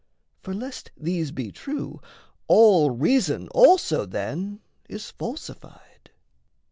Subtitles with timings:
[0.41, 2.01] For lest these be true,
[2.47, 6.09] All reason also then is falsified.